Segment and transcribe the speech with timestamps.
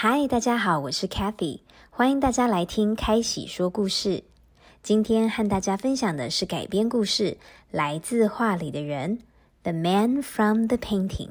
[0.00, 1.58] 嗨，大家好，我是 Kathy，
[1.90, 4.22] 欢迎大家来听开喜说故事。
[4.80, 7.32] 今天和大家分享的是改编故事
[7.72, 9.18] 《来自画里的人》
[9.64, 11.30] （The Man from the Painting）。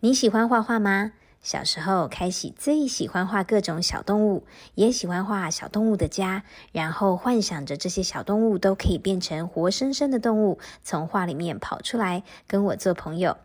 [0.00, 1.12] 你喜欢画画吗？
[1.42, 4.44] 小时候，开喜最喜欢画各种小动物，
[4.76, 13.36] 也喜欢画小动物的家，然后幻想着这些小动物都可以变成活生生的动物，从画里面跑出来跟我做朋友。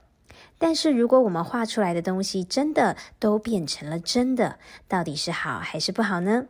[0.59, 6.45] 但是，如果我们画出来的东西真的都变成了真的，到底是好还是不好呢？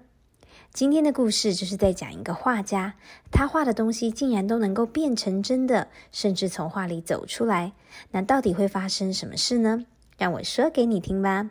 [0.73, 2.95] 今天的故事就是在讲一个画家，
[3.31, 7.71] 他画的东西竟然都能够变成真的，甚至从画里走出来，
[8.11, 9.85] 那到底会发生什么事呢？
[10.16, 11.50] 让我说给你听吧。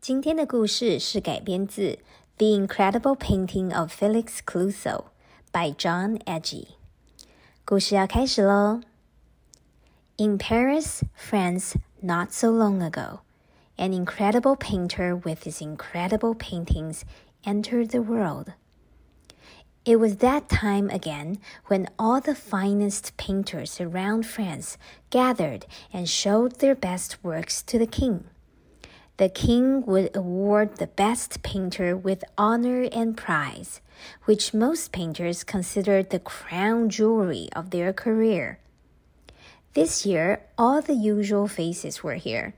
[0.00, 1.82] 今天的故事是改编自《
[2.36, 6.66] The Incredible Painting of Felix Clouseau》by John Edgy。
[7.64, 8.80] 故事要开始喽。
[10.16, 13.20] In Paris, France, not so long ago,
[13.76, 17.02] an incredible painter with his incredible paintings
[17.44, 18.52] entered the world.
[19.89, 24.77] It was that time again when all the finest painters around France
[25.09, 28.25] gathered and showed their best works to the king.
[29.17, 33.81] The king would award the best painter with honor and prize,
[34.25, 38.59] which most painters considered the crown jewelry of their career.
[39.73, 42.53] This year, all the usual faces were here.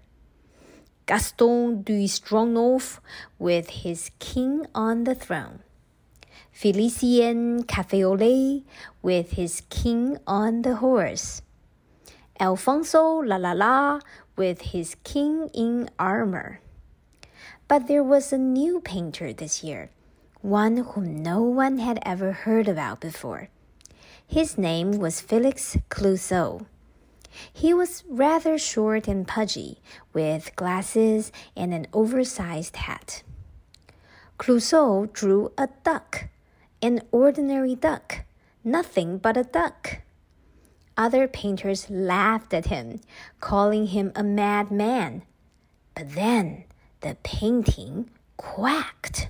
[1.05, 2.99] Gaston de Strognoff
[3.39, 5.61] with his king on the throne.
[6.53, 8.63] Felicien Cafeole
[9.01, 11.41] with his king on the horse.
[12.39, 13.99] Alfonso La La La
[14.35, 16.59] with his king in armor.
[17.67, 19.89] But there was a new painter this year,
[20.41, 23.49] one whom no one had ever heard about before.
[24.27, 26.65] His name was Felix Clouseau.
[27.51, 29.79] He was rather short and pudgy,
[30.13, 33.23] with glasses and an oversized hat.
[34.37, 36.27] Clouseau drew a duck
[36.81, 38.25] an ordinary duck,
[38.63, 39.99] nothing but a duck.
[40.97, 42.99] Other painters laughed at him,
[43.39, 45.23] calling him a madman.
[45.95, 46.63] But then
[47.01, 49.29] the painting quacked,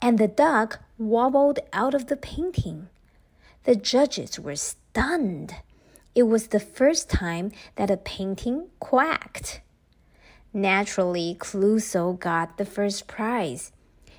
[0.00, 2.88] and the duck wobbled out of the painting.
[3.64, 5.54] The judges were stunned.
[6.14, 9.60] It was the first time that a painting quacked.
[10.52, 13.72] Naturally, Clouseau got the first prize.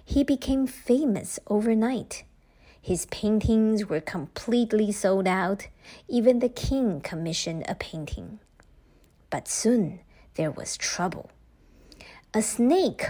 [0.03, 2.23] He became famous overnight.
[2.85, 5.69] His paintings were completely sold out.
[6.07, 8.37] Even the king commissioned a painting.
[9.31, 10.01] But soon
[10.35, 11.31] there was trouble.
[12.31, 13.07] A snake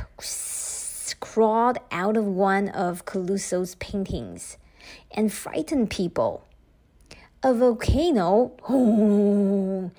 [1.19, 4.58] crawled out of one of Clouseau's paintings
[5.12, 6.46] and frightened people.
[7.44, 8.53] A volcano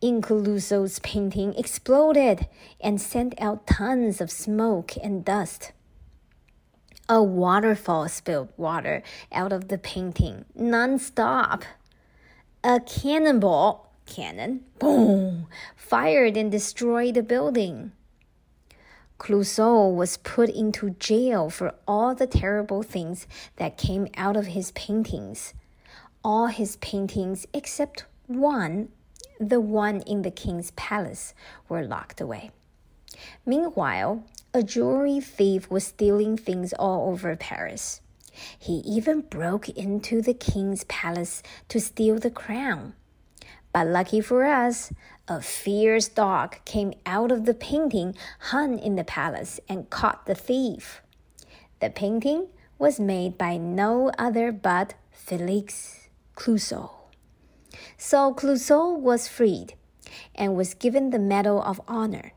[0.00, 2.46] in Clouseau's painting exploded
[2.80, 5.72] and sent out tons of smoke and dust.
[7.08, 11.64] A waterfall spilled water out of the painting non-stop.
[12.64, 15.46] A cannonball, cannon, boom,
[15.76, 17.92] fired and destroyed the building.
[19.18, 23.26] Clouseau was put into jail for all the terrible things
[23.56, 25.54] that came out of his paintings.
[26.22, 28.88] All his paintings except one,
[29.38, 31.34] the one in the king's palace,
[31.68, 32.50] were locked away.
[33.44, 38.00] Meanwhile, a jewelry thief was stealing things all over Paris.
[38.58, 42.94] He even broke into the king's palace to steal the crown.
[43.72, 44.92] But lucky for us,
[45.28, 48.14] a fierce dog came out of the painting
[48.50, 51.02] hung in the palace and caught the thief.
[51.80, 52.48] The painting
[52.78, 56.90] was made by no other but Felix Clouseau.
[57.98, 59.74] So Clouseau was freed
[60.34, 62.32] and was given the Medal of Honor.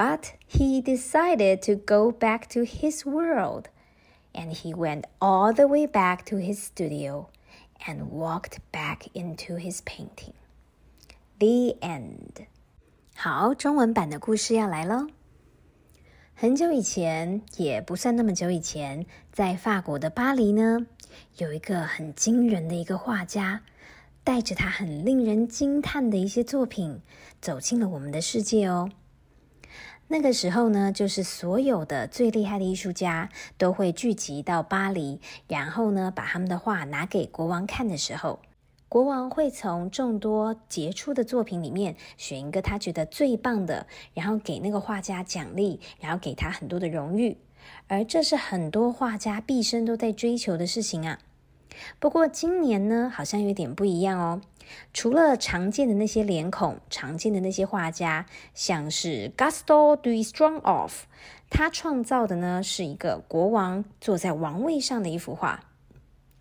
[0.00, 3.64] But he decided to go back to his world,
[4.34, 7.28] and he went all the way back to his studio
[7.86, 10.34] and walked back into his painting.
[11.38, 12.46] The end.
[13.14, 15.06] 好，中文版的故事要来喽。
[16.34, 20.86] 很久以前，也不算那么久以前，在法国的巴黎呢，
[21.38, 23.62] 有一个很惊人的一个画家，
[24.22, 27.00] 带着他很令人惊叹的一些作品，
[27.40, 28.90] 走进了我们的世界哦。
[30.11, 38.41] 那个时候呢，就是所有的最厉害的艺术家都会聚集到巴黎，然后呢，把他们的画拿给国王看的时候，
[38.89, 47.37] 国王会从众多杰出的作品里面选一个他觉得最棒的，然后给那个画家奖励，然后给他很多的荣誉。
[47.87, 51.19] 而这是很多画家毕生都在追求的事情啊。
[51.99, 54.41] 不过今年呢，好像有点不一样哦。
[54.93, 61.05] 除了常见的那些脸孔，常见的那些画家，像是 Gustav d u s r o n g o f
[61.49, 65.65] 他创造的呢是一个国王坐在王位上的一幅画。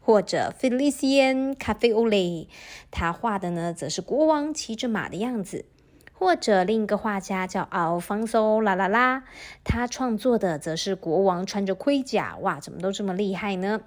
[0.02, 2.48] 或者 Felician Caffeoli，
[2.90, 5.66] 他画的呢，则是国王骑着马的样子；
[6.20, 9.22] 或者另一个画家叫 Alfonso 啦啦啦，
[9.64, 12.36] 他创作的则是国王穿着盔甲。
[12.42, 13.80] 哇，怎么都这么厉害呢？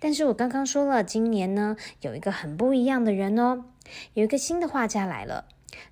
[0.00, 3.62] 但是我刚刚说了，今年呢，有一个很不一样的人哦，
[4.14, 5.44] 有一个新的画家来了。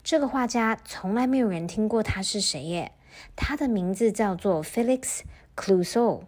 [0.02, 2.90] 这个画家从来没有人听过他是谁耶，
[3.36, 5.20] 他的名字叫做 Felix
[5.54, 6.22] Clouseau。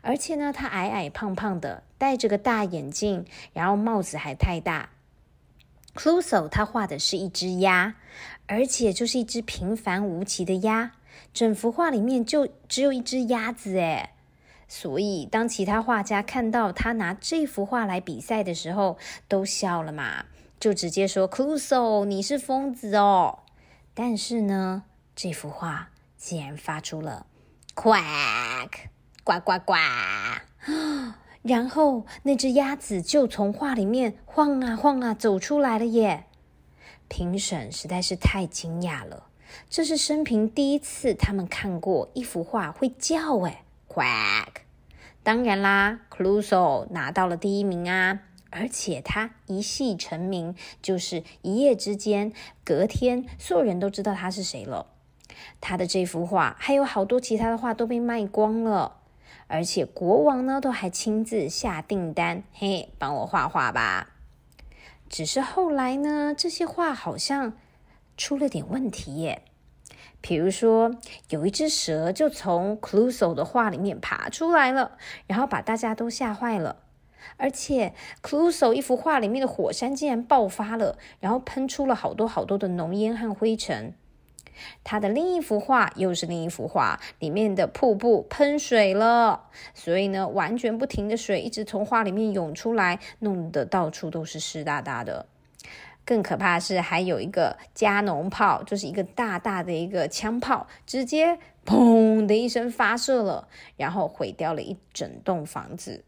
[0.00, 4.88] 而且呢，他矮矮胖胖的，戴着个大眼镜，然后帽子还太大。
[5.96, 7.94] Clouseau 他画的是一只鸭，
[8.46, 10.92] 而且就是一只平凡无奇的鸭。
[11.32, 14.10] 整幅画里面就只有一只鸭子诶。
[14.68, 20.26] 所以当其他画家看到他拿这幅画来比赛的时候，都笑了嘛，
[20.60, 23.40] 就直接说：“Clouseau，你是疯子哦！”
[23.94, 24.84] 但是呢，
[25.14, 27.26] 这幅画竟然发出了
[27.74, 28.70] “quack”。
[29.24, 29.74] 呱呱呱！
[31.46, 36.24] 然后那只鸭子就从画里面晃啊晃啊走出来了耶！
[37.08, 39.28] 评审实在是太惊讶了，
[39.70, 44.62] 这是生平第一次他们看过一幅画会叫哎，quack！
[45.22, 52.32] 当然啦 c l u s o 拿到了第一名啊，而且他一戏成名，就是一夜之间，
[52.64, 54.86] 隔天所有人都知道他是谁了。
[55.60, 58.96] 他的这幅画还有好多其他的画都被卖光了。
[59.48, 64.10] 而且国王呢，都还亲自下订单，嘿，帮我画画吧。
[65.08, 67.56] 只是后来呢，这些画好像
[68.16, 69.42] 出了点问题耶。
[70.20, 70.96] 比如说，
[71.28, 74.98] 有一只蛇就从 Clusso 的画里面爬出来了，
[75.28, 76.78] 然后把大家都吓坏了。
[77.36, 83.94] 而且 Clusso 一幅画里面的火山竟然爆发了，然后喷出了好多好多的浓烟和灰尘。
[84.84, 95.26] 他的另一幅画又是另一幅画，里面的瀑布喷水了，所以呢，完全不停的水一直从画里面涌出来，弄得到处都是湿哒哒的。
[96.04, 106.04] 更可怕的是，还有一个加农炮，就是一个大大的一个枪炮，直接砰的一声发射了，然后毁掉了一整栋房子。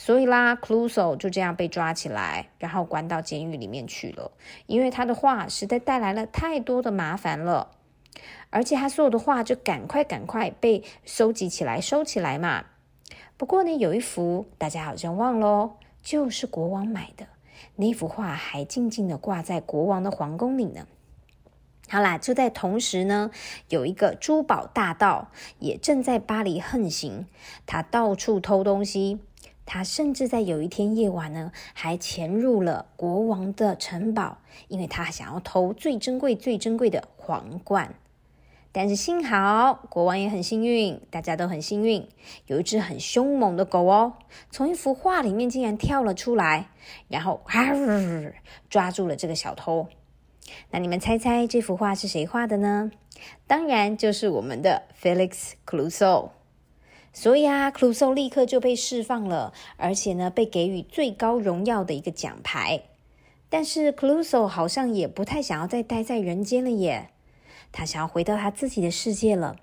[0.00, 4.30] 所以啦，Cluso 就这样被抓起来，然后关到监狱里面去了。
[4.66, 7.72] 因为他的画实在带来了太多的麻烦了，
[8.50, 12.66] 而且他所有的画就赶快赶快被收集起来收起来嘛。
[13.36, 17.26] 不过呢，有一幅大家好像忘了，就是国王买的
[17.74, 20.86] 那幅画，还静静的挂在国王的皇宫里呢。
[21.88, 23.32] 好啦，就在同时呢，
[23.68, 27.26] 有一个珠宝大盗也正在巴黎横行，
[27.66, 29.18] 他到处偷东西。
[29.70, 34.38] 他甚至在有一天夜晚呢，还潜入了国王的城堡，
[34.68, 37.94] 因为他想要偷最珍贵、最珍贵的皇冠。
[38.72, 42.08] 但是幸好国王也很幸运，大家都很幸运，
[42.46, 44.14] 有一只很凶猛的狗哦，
[44.50, 46.70] 从一幅画里面竟然跳了出来，
[47.08, 48.32] 然后啊呜
[48.70, 49.86] 抓住了这个小偷。
[50.70, 52.90] 那你们猜猜这幅画是谁画的呢？
[53.46, 56.30] 当然就是我们的 Felix Clouseau。
[57.18, 62.82] 所以啊，Clouso 立刻就被释放了，而且呢，被给予最高荣耀的一个奖牌。
[63.48, 67.10] 但是 Clouso 好像也不太想要再待在人间了耶，
[67.72, 69.56] 他想要回到他自己的世界了。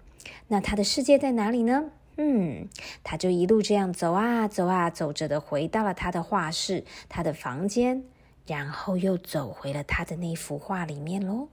[0.50, 1.92] 那他的世界在哪里呢？
[2.18, 2.68] 嗯，
[3.06, 8.04] 他就一路这样走啊走啊走着的，回到了他的画室、他的房间，
[8.46, 11.48] 然后又走回了他的那幅画里面喽。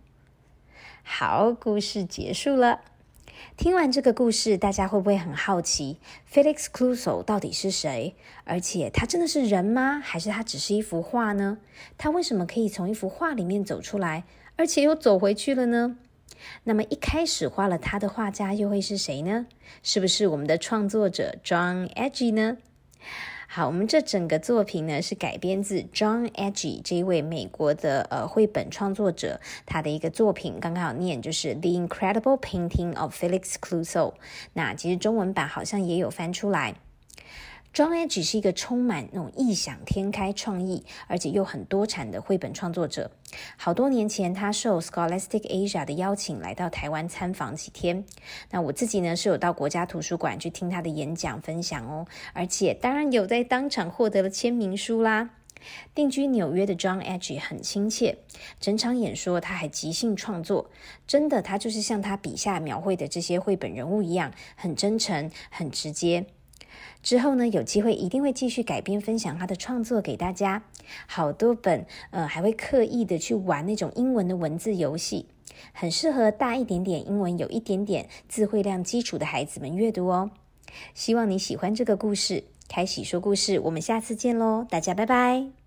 [1.04, 2.80] 好，故事结束了。
[3.56, 5.99] 听完这个故事，大家会不会很好奇
[6.32, 8.14] ，Felix c l u s o 到底是谁？
[8.44, 10.00] 而且他真的是人吗？
[10.02, 11.58] 还是他只是一幅画呢？
[11.99, 14.25] 他为什么可以从一幅画里面走出来，
[14.56, 15.96] 而且又走回去了呢？
[16.64, 19.46] 那么一开始画了他的画家又会是谁呢？
[19.82, 22.56] 是不是我们的创作者 John Edgy 呢？
[23.54, 34.14] 好，我们这整个作品呢是改编自 John Edge 这一位美国的呃绘本创作者他的一个作品，刚刚好念就是 The Incredible Painting of Felix Clouseau。
[34.54, 36.76] 那其实中文版好像也有翻出来。
[37.74, 43.10] John Edge 是一个充满那种异想天开创意，而且又很多产的绘本创作者。
[43.56, 48.04] 好多年前，他受 Scholastic Asia 的邀请来到台湾参访几天。
[48.50, 55.30] 那我自己呢是有到国家图书馆去听他的演讲分享哦，而且当然有在当场获得了签名书啦。
[55.94, 58.18] 定居纽约的 John Edge 很亲切，
[58.60, 60.70] 整场演说他还即兴创作，
[61.06, 66.26] 真的，他就是像他笔下描绘的这些绘本人物一样，很真诚、很直接。
[67.02, 70.62] 之后呢，有机会一定会继续改编分享他的创作给大家。
[71.06, 75.26] 好多本，呃，还会刻意的去玩那种英文的文字游戏，
[75.73, 80.30] 很适合大一点点、英文有一点点字汇量基础的孩子们阅读哦。
[80.94, 85.62] 希望你喜欢这个故事，开喜说故事，我们下次见喽，大家拜拜。